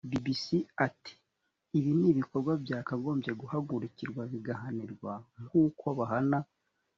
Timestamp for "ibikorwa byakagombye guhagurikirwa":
2.13-4.21